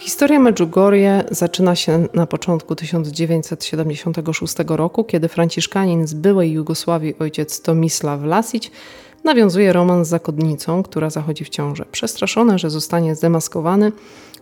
[0.00, 8.26] Historia Medjugorje zaczyna się na początku 1976 roku, kiedy franciszkanin z byłej Jugosławii ojciec Tomislav
[8.26, 8.70] Lasić
[9.24, 11.84] nawiązuje romans z zakonnicą, która zachodzi w ciążę.
[11.92, 13.92] Przestraszony, że zostanie zdemaskowany,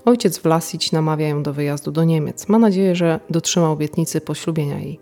[0.04, 2.48] ojciec Vlasić namawia ją do wyjazdu do Niemiec.
[2.48, 5.00] Ma nadzieję, że dotrzyma obietnicy poślubienia jej.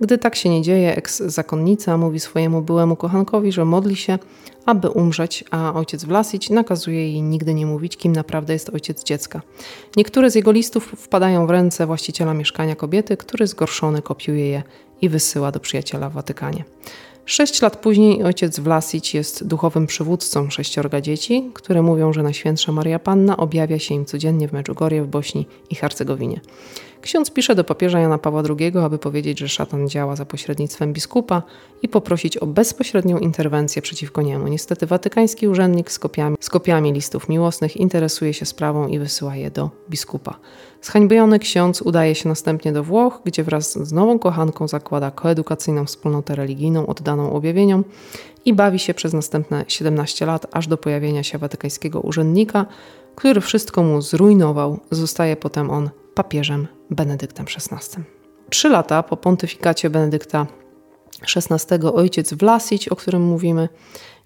[0.00, 4.18] Gdy tak się nie dzieje, eks-zakonnica mówi swojemu byłemu kochankowi, że modli się,
[4.66, 9.42] aby umrzeć, a ojciec Vlasić nakazuje jej nigdy nie mówić, kim naprawdę jest ojciec dziecka.
[9.96, 14.62] Niektóre z jego listów wpadają w ręce właściciela mieszkania kobiety, który zgorszony kopiuje je
[15.00, 16.64] i wysyła do przyjaciela w Watykanie.
[17.28, 22.98] Sześć lat później ojciec Vlasic jest duchowym przywódcą sześciorga dzieci, które mówią, że Najświętsza Maria
[22.98, 26.40] Panna objawia się im codziennie w Medjugorje w Bośni i Hercegowinie.
[27.02, 31.42] Ksiądz pisze do papieża Jana Pawła II, aby powiedzieć, że szatan działa za pośrednictwem biskupa
[31.82, 34.48] i poprosić o bezpośrednią interwencję przeciwko niemu.
[34.48, 39.50] Niestety watykański urzędnik z kopiami, z kopiami listów miłosnych interesuje się sprawą i wysyła je
[39.50, 40.38] do biskupa.
[40.82, 46.34] Zhańbiony ksiądz udaje się następnie do Włoch, gdzie wraz z nową kochanką zakłada koedukacyjną wspólnotę
[46.34, 47.84] religijną oddaną objawieniom
[48.44, 52.66] i bawi się przez następne 17 lat, aż do pojawienia się watykańskiego urzędnika,
[53.16, 54.80] który wszystko mu zrujnował.
[54.90, 58.02] Zostaje potem on papieżem Benedyktem XVI.
[58.50, 60.46] Trzy lata po pontyfikacie Benedykta
[61.36, 63.68] XVI ojciec Vlasic, o którym mówimy,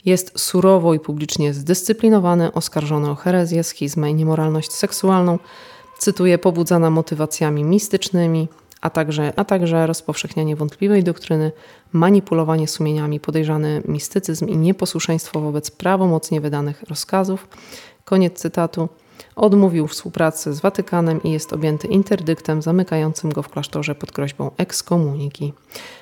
[0.05, 5.39] jest surowo i publicznie zdyscyplinowany, oskarżony o herezję, schizmę i niemoralność seksualną,
[5.99, 8.49] cytuję, pobudzana motywacjami mistycznymi,
[8.81, 11.53] a także, a także rozpowszechnianie wątpliwej doktryny,
[11.93, 17.49] manipulowanie sumieniami, podejrzany mistycyzm i nieposłuszeństwo wobec prawomocnie wydanych rozkazów.
[18.05, 18.89] Koniec cytatu.
[19.37, 25.53] Odmówił współpracy z Watykanem i jest objęty interdyktem zamykającym go w klasztorze pod groźbą ekskomuniki.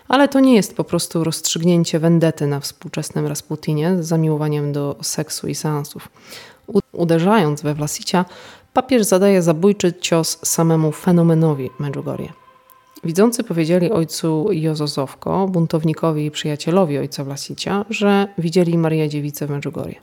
[0.09, 5.49] Ale to nie jest po prostu rozstrzygnięcie wendety na współczesnym Rasputinie z zamiłowaniem do seksu
[5.49, 6.09] i seansów.
[6.93, 8.25] Uderzając we Vlasicia,
[8.73, 12.40] papież zadaje zabójczy cios samemu fenomenowi Medjugorje.
[13.05, 19.95] Widzący powiedzieli ojcu Jozozowko, buntownikowi i przyjacielowi ojca Vlasicia, że widzieli Marię Dziewicę w Medjugorje.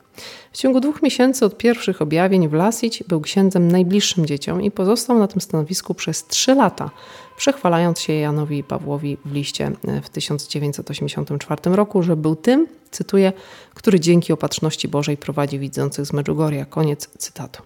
[0.52, 5.26] W ciągu dwóch miesięcy od pierwszych objawień Vlasić był księdzem najbliższym dzieciom i pozostał na
[5.26, 6.90] tym stanowisku przez trzy lata,
[7.36, 9.72] przechwalając się Janowi Pawłowi w liście
[10.02, 13.32] w 1984 roku, że był tym, cytuję,
[13.74, 16.64] który dzięki opatrzności Bożej prowadzi widzących z Medjugorja.
[16.64, 17.62] Koniec cytatu.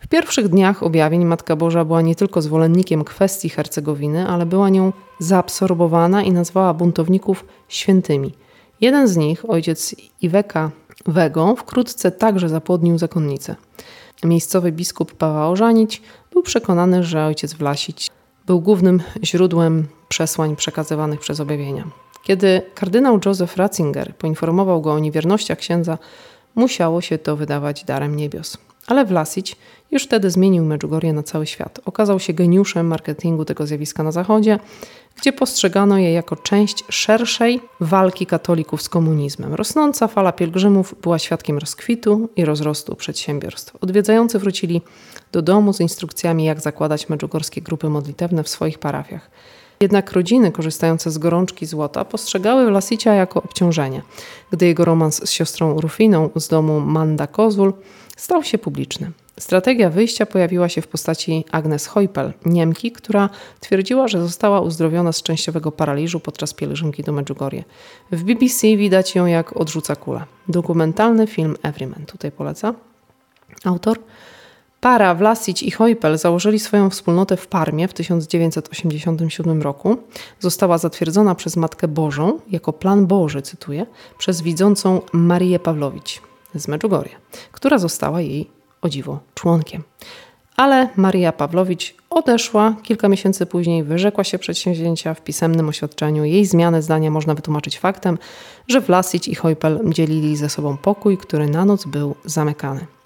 [0.00, 4.92] W pierwszych dniach objawień Matka Boża była nie tylko zwolennikiem kwestii Hercegowiny, ale była nią
[5.18, 8.34] zaabsorbowana i nazwała buntowników świętymi.
[8.80, 10.70] Jeden z nich, ojciec Iweka
[11.06, 13.56] Wego, wkrótce także zapłodnił zakonnicę.
[14.24, 18.10] Miejscowy biskup Paweł Ożanić był przekonany, że ojciec Wlasić
[18.46, 21.84] był głównym źródłem przesłań przekazywanych przez objawienia.
[22.22, 25.98] Kiedy kardynał Joseph Ratzinger poinformował go o niewiernościach księdza,
[26.54, 28.58] musiało się to wydawać darem niebios.
[28.88, 29.56] Ale Vlasic
[29.90, 31.80] już wtedy zmienił Medjugorje na cały świat.
[31.84, 34.58] Okazał się geniuszem marketingu tego zjawiska na Zachodzie,
[35.16, 39.54] gdzie postrzegano je jako część szerszej walki katolików z komunizmem.
[39.54, 43.76] Rosnąca fala pielgrzymów była świadkiem rozkwitu i rozrostu przedsiębiorstw.
[43.80, 44.82] Odwiedzający wrócili
[45.32, 49.30] do domu z instrukcjami, jak zakładać medjugorskie grupy modlitewne w swoich parafiach.
[49.80, 54.02] Jednak rodziny korzystające z gorączki złota postrzegały Vlasicia jako obciążenie.
[54.50, 57.72] Gdy jego romans z siostrą Rufiną z domu Manda Kozul
[58.16, 59.10] stał się publiczny.
[59.38, 63.30] Strategia wyjścia pojawiła się w postaci Agnes Heupel, Niemki, która
[63.60, 67.64] twierdziła, że została uzdrowiona z częściowego paraliżu podczas pielgrzymki do Medjugorje.
[68.12, 70.24] W BBC widać ją jak odrzuca kulę.
[70.48, 72.06] Dokumentalny film Everyman.
[72.06, 72.74] Tutaj poleca.
[73.64, 73.98] Autor.
[74.80, 79.96] Para Vlasic i Heupel założyli swoją wspólnotę w Parmie w 1987 roku.
[80.40, 83.86] Została zatwierdzona przez Matkę Bożą jako plan Boży, cytuję,
[84.18, 86.22] przez widzącą Marię Pawlowicz
[86.54, 87.12] z Medjugorje,
[87.52, 88.50] która została jej
[88.82, 89.82] o dziwo członkiem.
[90.56, 96.24] Ale Maria Pawlowicz odeszła kilka miesięcy później, wyrzekła się przedsięwzięcia w pisemnym oświadczeniu.
[96.24, 98.18] Jej zmianę zdania można wytłumaczyć faktem,
[98.68, 102.97] że Vlasic i Heupel dzielili ze sobą pokój, który na noc był zamykany.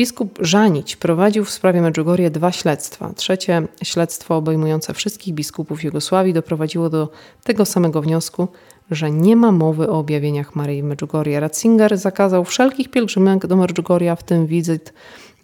[0.00, 3.12] Biskup Żanić prowadził w sprawie Medjugorje dwa śledztwa.
[3.16, 7.08] Trzecie śledztwo obejmujące wszystkich biskupów Jugosławii doprowadziło do
[7.44, 8.48] tego samego wniosku,
[8.90, 11.40] że nie ma mowy o objawieniach Maryi w Medjugorje.
[11.40, 14.92] Ratzinger zakazał wszelkich pielgrzymek do Medjugorja, w tym wizyt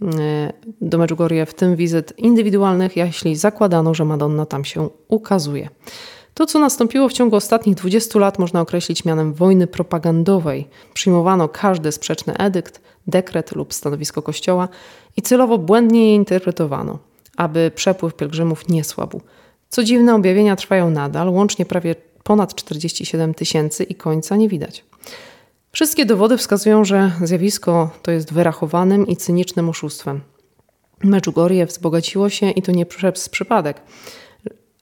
[0.02, 5.68] e, do Medjugorje, w tym wizyt indywidualnych, jeśli zakładano, że Madonna tam się ukazuje.
[6.36, 10.68] To, co nastąpiło w ciągu ostatnich 20 lat, można określić mianem wojny propagandowej.
[10.94, 14.68] Przyjmowano każdy sprzeczny edykt, dekret lub stanowisko Kościoła
[15.16, 16.98] i celowo błędnie je interpretowano,
[17.36, 19.20] aby przepływ pielgrzymów nie słabł.
[19.68, 24.84] Co dziwne, objawienia trwają nadal, łącznie prawie ponad 47 tysięcy i końca nie widać.
[25.72, 30.20] Wszystkie dowody wskazują, że zjawisko to jest wyrachowanym i cynicznym oszustwem.
[31.04, 33.80] Medjugorje wzbogaciło się i to nie przez przypadek.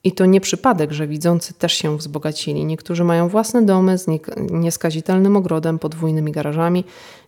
[0.05, 2.65] I to nie przypadek, że widzący też się wzbogacili.
[2.65, 4.07] Niektórzy mają własne domy z
[4.51, 6.85] nieskazitelnym ogrodem, podwójnymi garażami,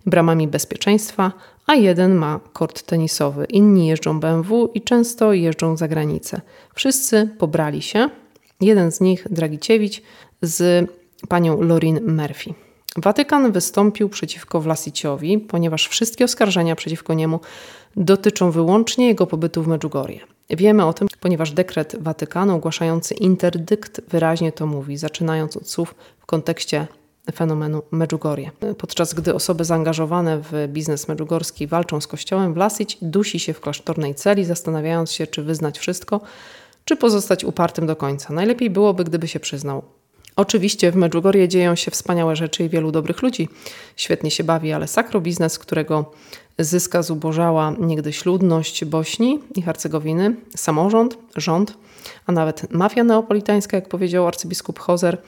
[0.06, 1.32] bramami bezpieczeństwa,
[1.66, 3.44] a jeden ma kort tenisowy.
[3.44, 6.40] Inni jeżdżą BMW i często jeżdżą za granicę.
[6.74, 8.10] Wszyscy pobrali się.
[8.60, 10.02] Jeden z nich, Dragiciewicz,
[10.42, 10.90] z
[11.28, 12.65] panią Lorin Murphy.
[12.96, 17.40] Watykan wystąpił przeciwko Vlasiciowi, ponieważ wszystkie oskarżenia przeciwko niemu
[17.96, 20.20] dotyczą wyłącznie jego pobytu w Medjugorje.
[20.50, 26.26] Wiemy o tym, ponieważ dekret Watykanu ogłaszający interdykt wyraźnie to mówi, zaczynając od słów w
[26.26, 26.86] kontekście
[27.34, 28.50] fenomenu Medjugorje.
[28.78, 34.14] Podczas gdy osoby zaangażowane w biznes medjugorski walczą z kościołem, Vlasic dusi się w klasztornej
[34.14, 36.20] celi, zastanawiając się, czy wyznać wszystko,
[36.84, 38.34] czy pozostać upartym do końca.
[38.34, 39.82] Najlepiej byłoby, gdyby się przyznał.
[40.36, 43.48] Oczywiście w Medjugorje dzieją się wspaniałe rzeczy i wielu dobrych ludzi.
[43.96, 46.10] Świetnie się bawi, ale sakrobiznes, którego
[46.58, 51.74] zyska zubożała niegdyś ludność Bośni i Hercegowiny, samorząd, rząd,
[52.26, 55.18] a nawet mafia neapolitańska, jak powiedział arcybiskup Hozer,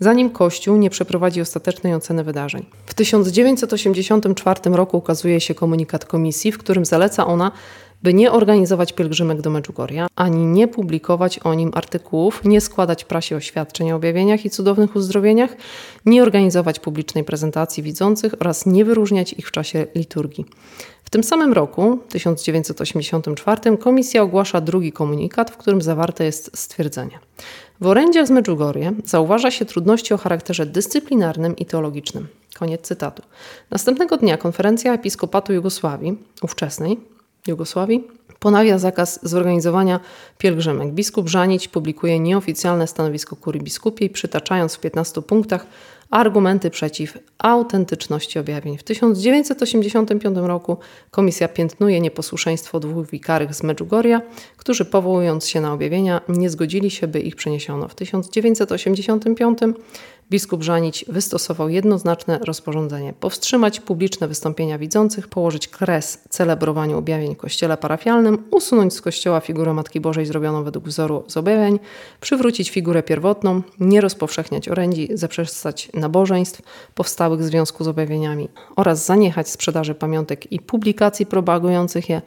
[0.00, 2.66] zanim Kościół nie przeprowadzi ostatecznej oceny wydarzeń.
[2.86, 7.52] W 1984 roku ukazuje się komunikat komisji, w którym zaleca ona
[8.02, 13.36] by nie organizować pielgrzymek do Medjugorja, ani nie publikować o nim artykułów, nie składać prasie
[13.36, 15.56] oświadczeń o objawieniach i cudownych uzdrowieniach,
[16.06, 20.44] nie organizować publicznej prezentacji widzących oraz nie wyróżniać ich w czasie liturgii.
[21.04, 27.18] W tym samym roku, 1984, komisja ogłasza drugi komunikat, w którym zawarte jest stwierdzenie.
[27.80, 32.28] W orędzie z Medjugorje zauważa się trudności o charakterze dyscyplinarnym i teologicznym.
[32.58, 33.22] Koniec cytatu.
[33.70, 37.00] Następnego dnia konferencja episkopatu Jugosławii, ówczesnej,
[37.46, 38.04] Jugosławii
[38.38, 40.00] ponawia zakaz zorganizowania
[40.38, 40.92] pielgrzymek.
[40.92, 45.66] Biskup Żanić publikuje nieoficjalne stanowisko kurii biskupiej, przytaczając w 15 punktach
[46.10, 48.78] argumenty przeciw autentyczności objawień.
[48.78, 50.76] W 1985 roku
[51.10, 54.22] komisja piętnuje nieposłuszeństwo dwóch wikarych z Medjugorja,
[54.56, 57.88] którzy powołując się na objawienia nie zgodzili się, by ich przeniesiono.
[57.88, 59.58] W 1985
[60.30, 67.76] biskup Żanić wystosował jednoznaczne rozporządzenie powstrzymać publiczne wystąpienia widzących, położyć kres celebrowaniu objawień w kościele
[67.76, 71.78] parafialnym, usunąć z kościoła figurę Matki Bożej zrobioną według wzoru z objawień,
[72.20, 76.62] przywrócić figurę pierwotną, nie rozpowszechniać orędzi, zaprzestać nabożeństw
[76.94, 82.22] powstałych w związku z objawieniami oraz zaniechać sprzedaży pamiątek i publikacji propagujących je.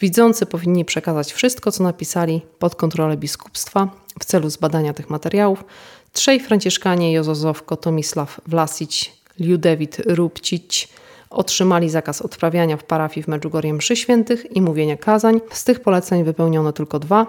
[0.00, 3.88] Widzący powinni przekazać wszystko, co napisali pod kontrolę biskupstwa
[4.20, 5.64] w celu zbadania tych materiałów.
[6.12, 10.88] Trzej franciszkanie Jozozowko, Tomisław Vlasic, Liudewit Rubcic
[11.30, 15.40] otrzymali zakaz odprawiania w parafii w Medjugorje mszy świętych i mówienia kazań.
[15.50, 17.26] Z tych poleceń wypełniono tylko dwa.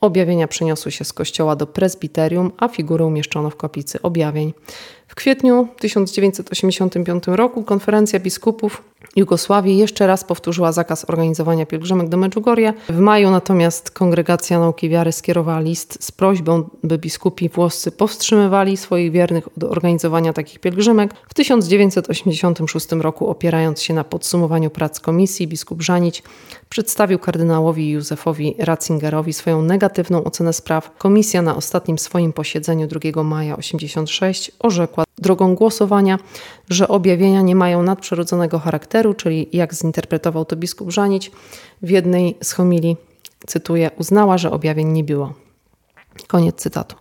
[0.00, 4.54] Objawienia przeniosły się z kościoła do prezbiterium, a figury umieszczono w kaplicy objawień.
[5.08, 8.82] W kwietniu 1985 roku konferencja biskupów
[9.18, 12.72] Jugosławii jeszcze raz powtórzyła zakaz organizowania pielgrzymek do Medjugorje.
[12.88, 19.12] W maju natomiast Kongregacja Nauki Wiary skierowała list z prośbą, by biskupi włoscy powstrzymywali swoich
[19.12, 21.14] wiernych od organizowania takich pielgrzymek.
[21.28, 26.22] W 1986 roku, opierając się na podsumowaniu prac komisji, biskup Żanić
[26.68, 30.90] przedstawił kardynałowi Józefowi Ratzingerowi swoją negatywną ocenę spraw.
[30.98, 36.18] Komisja na ostatnim swoim posiedzeniu 2 maja 1986 orzekła drogą głosowania,
[36.70, 41.30] że objawienia nie mają nadprzyrodzonego charakteru, czyli jak zinterpretował to biskup Żanić
[41.82, 42.96] w jednej z homilii,
[43.46, 45.47] cytuję, uznała, że objawień nie było.
[46.28, 46.96] Koniec cytatu.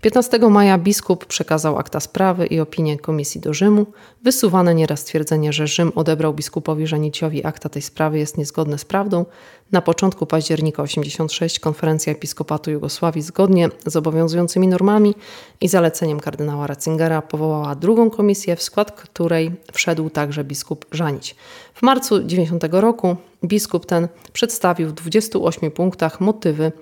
[0.00, 3.86] 15 maja biskup przekazał akta sprawy i opinię komisji do Rzymu.
[4.22, 9.24] Wysuwane nieraz twierdzenie, że Rzym odebrał biskupowi Żaniciowi akta tej sprawy jest niezgodne z prawdą.
[9.72, 15.14] Na początku października 86 konferencja episkopatu Jugosławii zgodnie z obowiązującymi normami
[15.60, 21.36] i zaleceniem kardynała Ratzingera powołała drugą komisję, w skład której wszedł także biskup Żanić.
[21.74, 26.72] W marcu 90 roku biskup ten przedstawił w 28 punktach motywy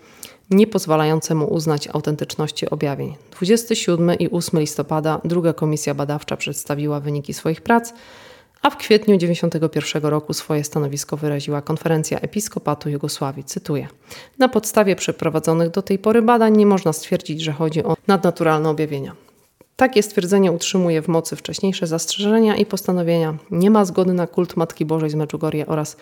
[0.51, 3.15] nie pozwalające mu uznać autentyczności objawień.
[3.33, 7.93] 27 i 8 listopada druga komisja badawcza przedstawiła wyniki swoich prac,
[8.63, 13.45] a w kwietniu 1991 roku swoje stanowisko wyraziła Konferencja Episkopatu Jugosławii.
[13.45, 13.89] Cytuję:
[14.39, 19.17] Na podstawie przeprowadzonych do tej pory badań nie można stwierdzić, że chodzi o nadnaturalne objawienia.
[19.77, 23.37] Takie stwierdzenie utrzymuje w mocy wcześniejsze zastrzeżenia i postanowienia.
[23.51, 25.97] Nie ma zgody na kult Matki Bożej z Medjugorje oraz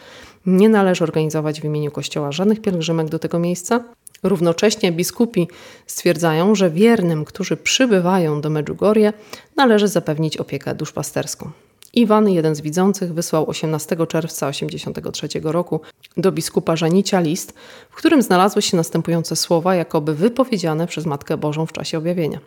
[0.47, 3.85] nie należy organizować w imieniu Kościoła żadnych pielgrzymek do tego miejsca.
[4.25, 5.49] Równocześnie biskupi
[5.87, 9.13] stwierdzają, że wiernym, którzy przybywają do Medjugorje,
[9.57, 11.51] należy zapewnić opiekę duszpasterską.
[11.95, 15.81] Iwan, jeden z widzących, wysłał 18 czerwca 1983 roku
[16.17, 17.55] do biskupa Żanicia list,
[17.91, 22.39] w którym znalazły się następujące słowa, jakoby wypowiedziane przez Matkę Bożą w czasie objawienia.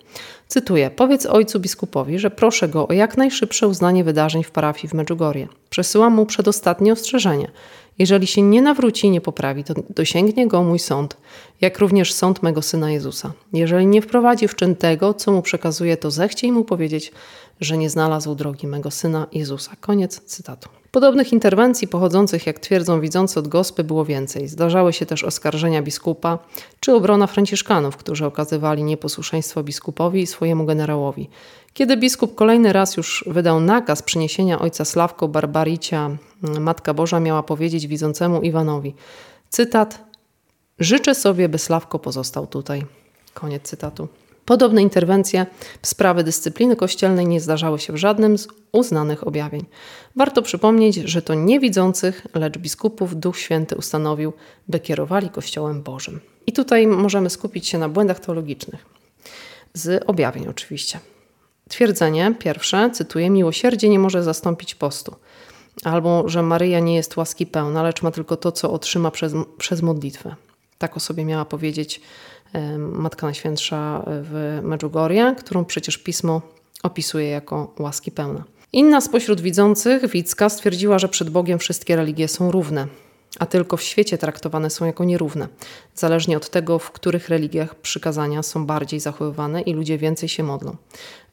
[0.48, 4.94] Cytuję: Powiedz ojcu biskupowi, że proszę go o jak najszybsze uznanie wydarzeń w parafii w
[4.94, 5.48] Medjugorje.
[5.70, 7.52] Przesyłam mu przedostatnie ostrzeżenie.
[8.00, 11.18] Jeżeli się nie nawróci i nie poprawi, to dosięgnie go mój sąd,
[11.62, 13.34] jak również sąd mego syna Jezusa.
[13.54, 17.12] Jeżeli nie wprowadzi w czyn tego, co mu przekazuje, to zechciej mu powiedzieć,
[17.62, 19.76] że nie znalazł drogi mego syna Jezusa.
[19.82, 20.70] Koniec cytatu.
[20.98, 24.48] Podobnych interwencji pochodzących, jak twierdzą widzący od gospy, było więcej.
[24.48, 26.40] Zdarzały się też oskarżenia biskupa
[26.80, 31.30] czy obrona franciszkanów, którzy okazywali nieposłuszeństwo biskupowi i swojemu generałowi.
[31.74, 36.10] Kiedy biskup kolejny raz już wydał nakaz przyniesienia ojca Sławko Barbaricia,
[36.60, 38.96] Matka Boża miała powiedzieć widzącemu Iwanowi,
[39.50, 40.04] cytat,
[40.80, 42.86] życzę sobie, by Sławko pozostał tutaj.
[43.34, 44.08] Koniec cytatu.
[44.48, 45.46] Podobne interwencje
[45.82, 49.66] w sprawy dyscypliny kościelnej nie zdarzały się w żadnym z uznanych objawień.
[50.16, 54.34] Warto przypomnieć, że to niewidzących, lecz biskupów Duch Święty ustanowił,
[54.68, 56.20] by kierowali Kościołem Bożym.
[56.46, 58.86] I tutaj możemy skupić się na błędach teologicznych.
[59.74, 61.00] Z objawień oczywiście.
[61.70, 65.16] Twierdzenie pierwsze, cytuję, miłosierdzie nie może zastąpić postu.
[65.84, 69.82] Albo, że Maryja nie jest łaski pełna, lecz ma tylko to, co otrzyma przez, przez
[69.82, 70.36] modlitwę.
[70.78, 72.02] Tak o sobie miała powiedzieć
[72.78, 76.42] Matka Najświętsza w Medjugorje, którą przecież pismo
[76.84, 78.44] opisuje jako łaski pełna.
[78.74, 82.88] Inna spośród widzących, Wicka, stwierdziła, że przed Bogiem wszystkie religie są równe,
[83.40, 85.48] a tylko w świecie traktowane są jako nierówne,
[85.96, 90.76] zależnie od tego, w których religiach przykazania są bardziej zachowywane i ludzie więcej się modlą.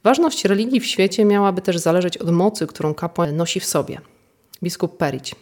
[0.05, 4.01] Ważność religii w świecie miałaby też zależeć od mocy, którą kapłan nosi w sobie.
[4.63, 5.35] Biskup Perić,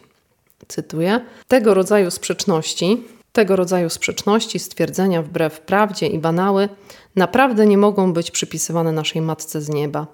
[0.67, 3.03] cytuję, tego rodzaju sprzeczności
[3.33, 6.69] tego rodzaju sprzeczności, stwierdzenia wbrew prawdzie i banały
[7.15, 10.07] naprawdę nie mogą być przypisywane naszej Matce z nieba,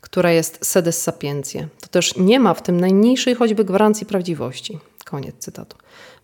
[0.00, 1.68] która jest sedes sapientie.
[1.80, 4.78] To też nie ma w tym najmniejszej choćby gwarancji prawdziwości.
[5.04, 5.76] Koniec cytatu.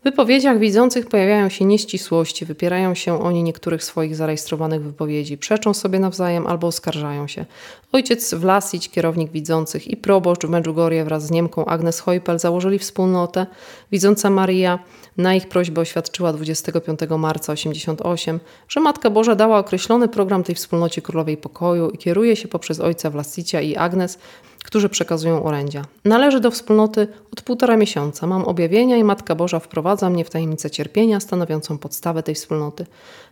[0.02, 5.98] W wypowiedziach widzących pojawiają się nieścisłości, wypierają się oni niektórych swoich zarejestrowanych wypowiedzi, przeczą sobie
[5.98, 7.44] nawzajem albo oskarżają się.
[7.92, 13.46] Ojciec Vlasic, kierownik widzących i proboszcz w Medjugorje wraz z Niemką Agnes Heupel założyli wspólnotę.
[13.92, 14.78] Widząca Maria
[15.16, 21.02] na ich prośbę oświadczyła 25 marca 88, że Matka Boża dała określony program tej wspólnocie
[21.02, 24.18] Królowej Pokoju i kieruje się poprzez ojca Vlasicia i Agnes
[24.64, 25.84] którzy przekazują orędzia.
[26.04, 28.26] Należy do wspólnoty od półtora miesiąca.
[28.26, 32.86] Mam objawienia i Matka Boża wprowadza mnie w tajemnicę cierpienia, stanowiącą podstawę tej wspólnoty.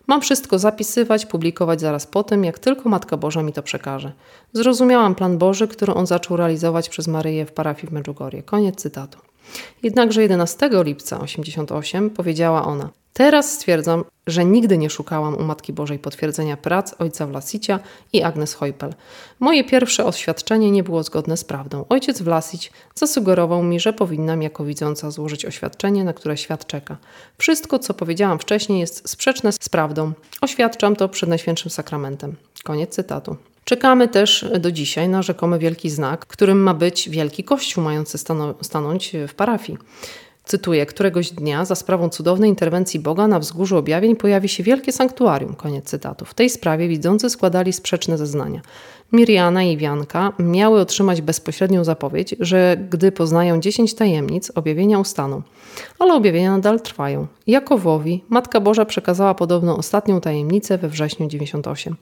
[0.07, 4.13] Mam wszystko zapisywać, publikować zaraz po tym, jak tylko Matka Boża mi to przekaże.
[4.53, 8.43] Zrozumiałam plan Boży, który on zaczął realizować przez Maryję w parafii w Medjugorje.
[8.43, 9.30] Koniec cytatu.
[9.83, 15.99] Jednakże 11 lipca 88 powiedziała ona: Teraz stwierdzam, że nigdy nie szukałam u Matki Bożej
[15.99, 17.81] potwierdzenia prac ojca Vlasicia
[18.13, 18.95] i Agnes Heupel.
[19.41, 21.85] Moje pierwsze oświadczenie nie było zgodne z prawdą.
[21.89, 26.97] Ojciec Vlasic zasugerował mi, że powinnam jako widząca złożyć oświadczenie, na które świat czeka.
[27.39, 30.13] Wszystko, co powiedziałam wcześniej, jest sprzeczne z prawdą.
[30.41, 32.37] Oświadczam to przed Najświętszym Sakramentem.
[32.65, 33.37] Koniec cytatu.
[33.71, 38.19] Czekamy też do dzisiaj na rzekomy wielki znak, którym ma być wielki kościół mający
[38.63, 39.79] stanąć w parafii.
[40.45, 45.55] Cytuję, któregoś dnia za sprawą cudownej interwencji Boga na wzgórzu objawień pojawi się wielkie sanktuarium.
[45.55, 46.25] Koniec cytatu.
[46.25, 48.61] W tej sprawie widzący składali sprzeczne zeznania.
[49.13, 55.43] Miriana i Wianka miały otrzymać bezpośrednią zapowiedź, że gdy poznają dziesięć tajemnic, objawienia ustaną.
[55.99, 57.27] Ale objawienia nadal trwają.
[57.47, 61.97] Jakowowi Matka Boża przekazała podobną ostatnią tajemnicę we wrześniu 98.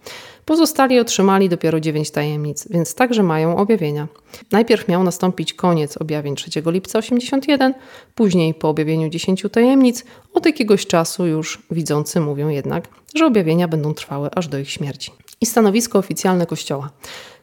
[0.44, 4.08] Pozostali otrzymali dopiero dziewięć tajemnic, więc także mają objawienia.
[4.52, 7.74] Najpierw miał nastąpić koniec objawień 3 lipca 81,
[8.14, 13.94] później po objawieniu dziesięciu tajemnic, od jakiegoś czasu już widzący mówią jednak, że objawienia będą
[13.94, 15.10] trwały aż do ich śmierci.
[15.40, 16.90] I stanowisko oficjalne Kościoła.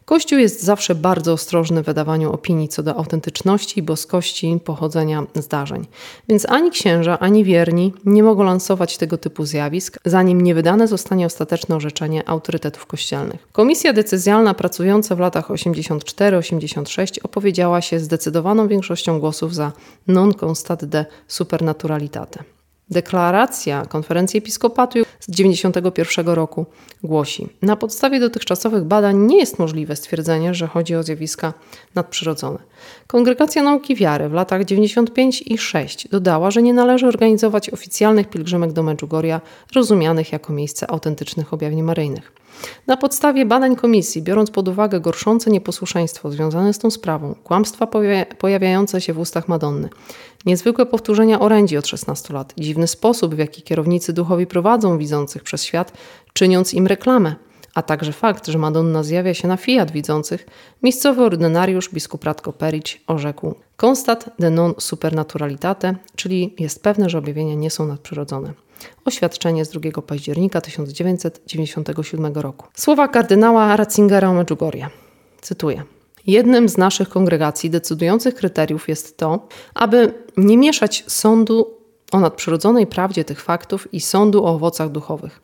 [0.06, 5.86] Kościół jest zawsze bardzo ostrożny w wydawaniu opinii co do autentyczności i boskości pochodzenia zdarzeń.
[6.28, 11.26] Więc ani księża, ani wierni nie mogą lansować tego typu zjawisk, zanim nie wydane zostanie
[11.26, 13.48] ostateczne orzeczenie autorytetów kościelnych.
[13.52, 19.72] Komisja decyzjalna pracująca w latach 84-86 opowiedziała się zdecydowaną większością głosów za
[20.06, 22.44] non constat de supernaturalitate.
[22.90, 26.66] Deklaracja Konferencji Episkopatu z 1991 roku
[27.02, 31.52] głosi: Na podstawie dotychczasowych badań nie jest możliwe stwierdzenie, że chodzi o zjawiska
[31.94, 32.58] nadprzyrodzone.
[33.06, 38.72] Kongregacja Nauki Wiary w latach 95 i 6 dodała, że nie należy organizować oficjalnych pielgrzymek
[38.72, 39.40] do Medjugorja,
[39.74, 42.32] rozumianych jako miejsce autentycznych objawień maryjnych.
[42.86, 47.88] Na podstawie badań komisji, biorąc pod uwagę gorszące nieposłuszeństwo związane z tą sprawą, kłamstwa
[48.38, 49.88] pojawiające się w ustach Madonny,
[50.46, 55.64] niezwykłe powtórzenia orędzi od 16 lat, dziwny sposób, w jaki kierownicy duchowi prowadzą widzących przez
[55.64, 55.92] świat,
[56.32, 57.34] czyniąc im reklamę,
[57.74, 60.46] a także fakt, że Madonna zjawia się na fiat widzących,
[60.82, 67.54] miejscowy ordynariusz biskup Radko Perić orzekł constat de non supernaturalitate, czyli jest pewne, że objawienia
[67.54, 68.65] nie są nadprzyrodzone.
[69.04, 72.66] Oświadczenie z 2 października 1997 roku.
[72.74, 74.88] Słowa kardynała Ratzingera Medjugorje.
[75.40, 75.82] Cytuję.
[76.26, 81.75] Jednym z naszych kongregacji decydujących kryteriów jest to, aby nie mieszać sądu
[82.12, 85.42] o nadprzyrodzonej prawdzie tych faktów i sądu o owocach duchowych.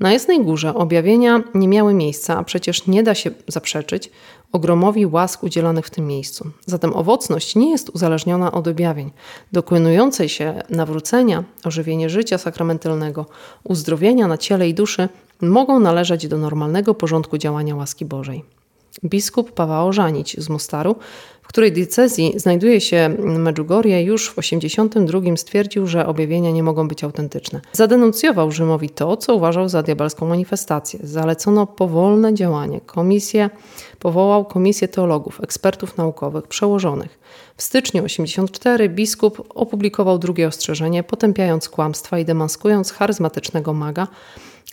[0.00, 4.10] Na Jasnej Górze objawienia nie miały miejsca, a przecież nie da się zaprzeczyć
[4.52, 6.50] ogromowi łask udzielanych w tym miejscu.
[6.66, 9.10] Zatem owocność nie jest uzależniona od objawień.
[9.52, 13.26] Dokonującej się nawrócenia, ożywienie życia sakramentalnego,
[13.64, 15.08] uzdrowienia na ciele i duszy
[15.40, 18.44] mogą należeć do normalnego porządku działania łaski Bożej.
[19.04, 20.96] Biskup Paweł Żanić z Mostaru,
[21.44, 27.04] w której diecezji znajduje się Medjugorje, już w 82 stwierdził, że objawienia nie mogą być
[27.04, 27.60] autentyczne.
[27.72, 30.98] Zadenuncjował Rzymowi to, co uważał za diabelską manifestację.
[31.02, 32.80] Zalecono powolne działanie.
[32.80, 33.50] Komisję
[33.98, 37.18] powołał komisję teologów, ekspertów naukowych, przełożonych.
[37.56, 44.08] W styczniu 84 biskup opublikował drugie ostrzeżenie, potępiając kłamstwa i demaskując charyzmatycznego maga,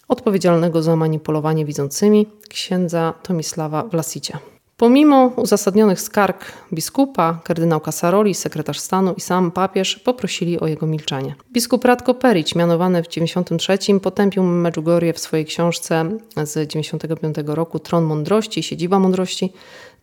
[0.08, 4.40] odpowiedzialnego za manipulowanie widzącymi, księdza Tomisława Vlasicia.
[4.82, 11.36] Pomimo uzasadnionych skarg biskupa, kardynał Casaroli, sekretarz stanu i sam papież poprosili o jego milczenie.
[11.52, 18.04] Biskup Radko Perić, mianowany w 93, potępił Medjugorje w swojej książce z 95 roku Tron
[18.04, 19.54] Mądrości, Siedziba Mądrości,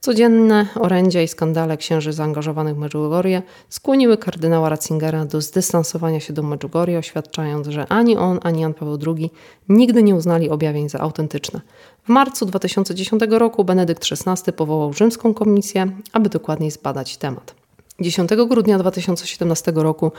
[0.00, 6.42] Codzienne orędzia i skandale księży zaangażowanych w Medjugorje skłoniły kardynała Ratzingera do zdystansowania się do
[6.42, 9.30] Medjugorje, oświadczając, że ani on, ani Jan Paweł II
[9.68, 11.61] nigdy nie uznali objawień za autentyczne.
[12.04, 17.57] W marcu 2010 roku Benedykt XVI powołał rzymską komisję, aby dokładniej zbadać temat.
[18.00, 20.12] 10 grudnia 2017 roku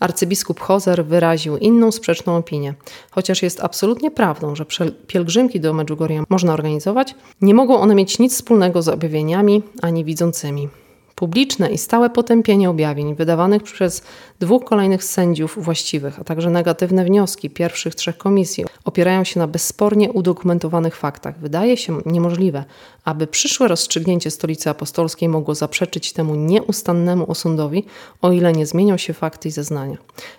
[0.00, 2.74] arcybiskup Hozer wyraził inną sprzeczną opinię.
[3.10, 4.66] Chociaż jest absolutnie prawdą, że
[5.06, 10.68] pielgrzymki do Medjugorje można organizować, nie mogą one mieć nic wspólnego z objawieniami ani widzącymi.
[11.14, 14.02] Publiczne i stałe potępienie objawień wydawanych przez
[14.40, 20.12] dwóch kolejnych sędziów właściwych, a także negatywne wnioski pierwszych trzech komisji opierają się na bezspornie
[20.12, 21.38] udokumentowanych faktach.
[21.38, 22.64] Wydaje się niemożliwe,
[23.04, 27.84] aby przyszłe rozstrzygnięcie Stolicy Apostolskiej mogło zaprzeczyć temu nieustannemu osądowi,
[28.22, 29.96] o ile nie zmienią się fakty i zeznania.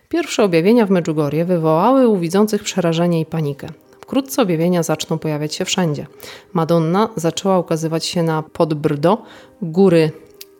[0.09, 3.67] Pierwsze objawienia w Medjugorje wywołały u widzących przerażenie i panikę.
[4.01, 6.07] Wkrótce objawienia zaczną pojawiać się wszędzie.
[6.53, 9.17] Madonna zaczęła ukazywać się na Podbrdo,
[9.61, 10.11] góry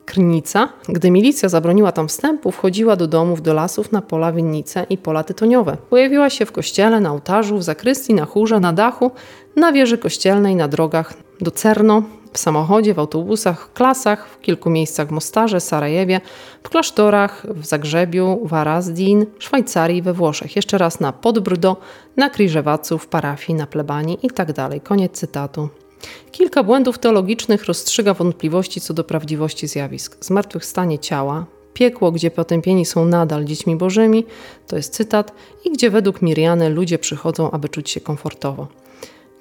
[0.06, 0.70] Krnica.
[0.90, 5.24] Gdy milicja zabroniła tam wstępu, wchodziła do domów, do lasów, na pola winnice i pola
[5.24, 5.78] tytoniowe.
[5.90, 9.12] Pojawiła się w kościele, na ołtarzu, w zakrystii, na chórze, na dachu,
[9.56, 14.70] na wieży kościelnej, na drogach do Cerno, w samochodzie, w autobusach, w klasach, w kilku
[14.70, 16.22] miejscach w Mostarze, Sarajewie,
[16.64, 20.56] w klasztorach, w Zagrzebiu, w Arazdin, Szwajcarii, we Włoszech.
[20.56, 21.78] Jeszcze raz na Podbrdo,
[22.18, 24.54] na Kriżewacu, w parafii, na plebanii itd.
[24.54, 25.70] Tak Koniec cytatu.
[26.32, 30.18] Kilka błędów teologicznych rozstrzyga wątpliwości co do prawdziwości zjawisk.
[30.22, 34.26] Zmartwychwstanie ciała, piekło, gdzie potępieni są nadal dziećmi bożymi,
[34.68, 35.32] to jest cytat,
[35.66, 38.68] i gdzie według Miriany ludzie przychodzą, aby czuć się komfortowo.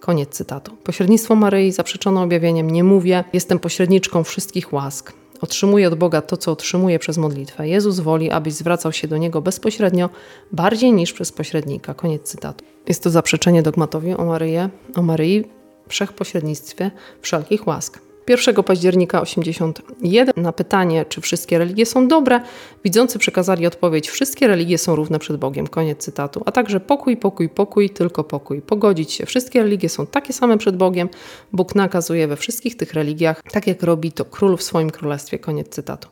[0.00, 0.76] Koniec cytatu.
[0.84, 5.12] Pośrednictwo Maryi zaprzeczono objawieniem nie mówię, jestem pośredniczką wszystkich łask.
[5.40, 7.68] Otrzymuję od Boga to, co otrzymuję przez modlitwę.
[7.68, 10.10] Jezus woli, abyś zwracał się do Niego bezpośrednio,
[10.52, 11.94] bardziej niż przez pośrednika.
[11.94, 12.64] Koniec cytatu.
[12.88, 15.44] Jest to zaprzeczenie dogmatowi o Maryję, o Maryi,
[15.88, 17.98] wszechpośrednictwie wszelkich łask.
[18.28, 22.40] 1 października 81 na pytanie, czy wszystkie religie są dobre,
[22.84, 25.66] widzący przekazali odpowiedź: Wszystkie religie są równe przed Bogiem.
[25.66, 26.42] Koniec cytatu.
[26.46, 28.62] A także pokój, pokój, pokój, tylko pokój.
[28.62, 29.26] Pogodzić się.
[29.26, 31.08] Wszystkie religie są takie same przed Bogiem.
[31.52, 35.38] Bóg nakazuje we wszystkich tych religiach, tak jak robi to król w swoim królestwie.
[35.38, 36.08] Koniec cytatu.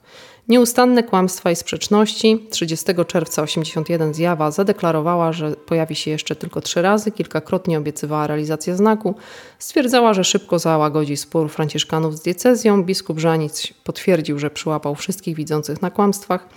[0.48, 2.46] Nieustanne kłamstwa i sprzeczności.
[2.50, 8.76] 30 czerwca 81 zjawa zadeklarowała, że pojawi się jeszcze tylko trzy razy, kilkakrotnie obiecywała realizację
[8.76, 9.14] znaku.
[9.59, 12.85] Stwierdzała, że szybko załagodzi spór franciszkanów z diecezją.
[12.85, 16.48] Biskup Żanic potwierdził, że przyłapał wszystkich widzących na kłamstwach,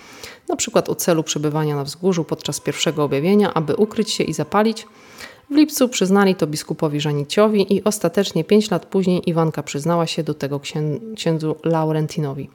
[0.49, 4.87] na przykład o celu przebywania na wzgórzu podczas pierwszego objawienia, aby ukryć się i zapalić.
[5.49, 10.33] W lipcu przyznali to biskupowi Żaniciowi i ostatecznie pięć lat później Iwanka przyznała się do
[10.33, 10.59] tego
[11.15, 12.49] księdzu Laurentinowi.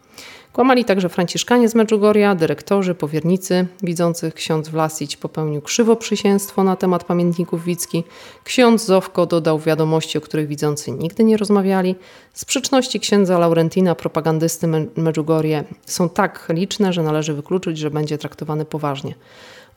[0.52, 4.34] Kłamali także franciszkanie z Medjugorja, dyrektorzy, powiernicy widzących.
[4.34, 8.04] Ksiądz Vlasic popełnił krzywoprzysięstwo na temat pamiętników Wicki.
[8.44, 11.94] Ksiądz Zowko dodał wiadomości, o których widzący nigdy nie rozmawiali.
[12.34, 19.14] Sprzeczności księdza Laurentina, propagandysty Medjugorje są tak liczne, że należy wykluczyć, że będzie traktowany poważnie.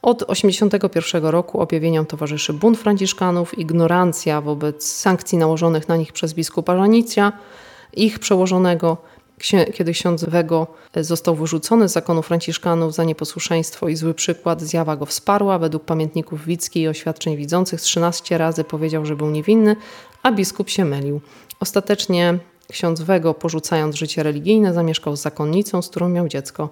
[0.03, 6.77] Od 1981 roku objawieniom towarzyszy bunt franciszkanów, ignorancja wobec sankcji nałożonych na nich przez biskupa
[6.77, 7.31] Żanicja,
[7.93, 8.97] ich przełożonego,
[9.73, 15.05] kiedy ksiądz Wego został wyrzucony z zakonu franciszkanów za nieposłuszeństwo i zły przykład, zjawa go
[15.05, 15.59] wsparła.
[15.59, 19.75] Według pamiętników Wicki i oświadczeń widzących 13 razy powiedział, że był niewinny,
[20.23, 21.21] a biskup się mylił.
[21.59, 22.39] Ostatecznie
[22.71, 26.69] ksiądz Wego, porzucając życie religijne, zamieszkał z zakonnicą, z którą miał dziecko.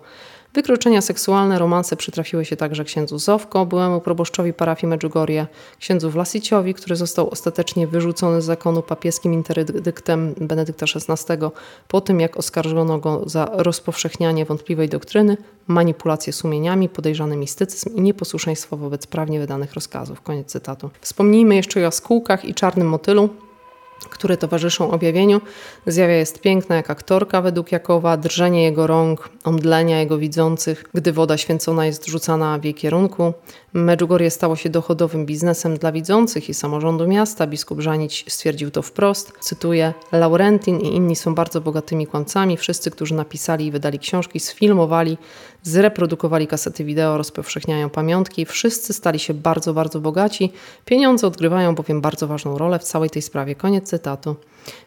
[0.53, 5.47] Wykroczenia seksualne, romanse przytrafiły się także księdzu Zowko, byłemu proboszczowi parafii Medjugorje,
[5.79, 11.37] księdzu Vlasiciowi, który został ostatecznie wyrzucony z zakonu papieskim interdyktem Benedykta XVI
[11.87, 15.37] po tym, jak oskarżono go za rozpowszechnianie wątpliwej doktryny,
[15.67, 20.21] manipulację sumieniami, podejrzany mistycyzm i nieposłuszeństwo wobec prawnie wydanych rozkazów.
[20.21, 20.89] Koniec cytatu.
[21.01, 23.29] Wspomnijmy jeszcze o jaskółkach i czarnym motylu
[24.09, 25.41] które towarzyszą objawieniu.
[25.87, 31.37] Zjawia jest piękna jak aktorka według Jakowa, drżenie jego rąk, omdlenia jego widzących, gdy woda
[31.37, 33.33] święcona jest rzucana w jej kierunku.
[33.73, 37.47] Medjugorje stało się dochodowym biznesem dla widzących i samorządu miasta.
[37.47, 39.31] Biskup Żanić stwierdził to wprost.
[39.39, 42.57] Cytuję: Laurentin i inni są bardzo bogatymi kłamcami.
[42.57, 45.17] Wszyscy, którzy napisali i wydali książki, sfilmowali,
[45.63, 48.45] zreprodukowali kasety wideo, rozpowszechniają pamiątki.
[48.45, 50.51] Wszyscy stali się bardzo, bardzo bogaci.
[50.85, 53.55] Pieniądze odgrywają bowiem bardzo ważną rolę w całej tej sprawie.
[53.55, 54.35] Koniec cytatu.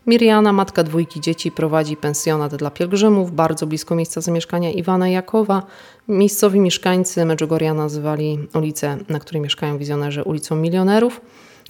[0.06, 5.62] Miriana, matka dwójki dzieci, prowadzi pensjonat dla pielgrzymów bardzo blisko miejsca zamieszkania Iwana Jakowa.
[6.08, 11.20] Miejscowi mieszkańcy Medjugorja nazywali ulicę, na której mieszkają wizjonerzy, ulicą milionerów.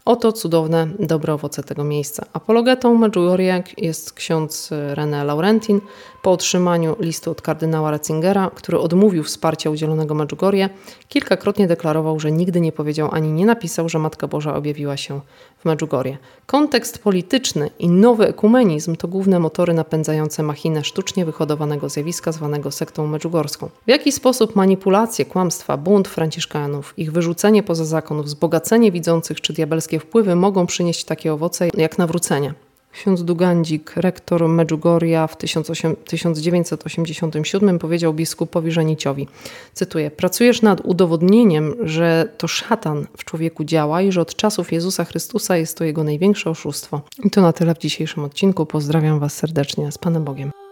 [0.04, 2.26] Oto cudowne, dobre owoce tego miejsca.
[2.32, 5.80] Apologetą Medjugorje jest ksiądz René Laurentin.
[6.24, 10.68] Po otrzymaniu listu od kardynała Ratzingera, który odmówił wsparcia udzielonego Medjugorje,
[11.08, 15.20] kilkakrotnie deklarował, że nigdy nie powiedział ani nie napisał, że Matka Boża objawiła się
[15.58, 16.18] w Medjugorje.
[16.46, 23.06] Kontekst polityczny i nowy ekumenizm to główne motory napędzające machinę sztucznie wyhodowanego zjawiska zwanego sektą
[23.06, 23.68] medjugorską.
[23.86, 30.00] W jaki sposób manipulacje, kłamstwa, bunt franciszkanów, ich wyrzucenie poza zakon, wzbogacenie widzących czy diabelskie
[30.00, 32.54] wpływy mogą przynieść takie owoce jak nawrócenie?
[32.94, 39.28] Ksiądz Dugandzik, rektor Medjugorja w 1987 powiedział biskupowi Żeniciowi,
[39.72, 45.04] cytuję, pracujesz nad udowodnieniem, że to szatan w człowieku działa i że od czasów Jezusa
[45.04, 47.00] Chrystusa jest to jego największe oszustwo.
[47.24, 48.66] I to na tyle w dzisiejszym odcinku.
[48.66, 49.92] Pozdrawiam Was serdecznie.
[49.92, 50.63] Z Panem Bogiem.